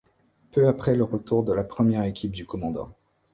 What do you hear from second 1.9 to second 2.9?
équipe du Cdt.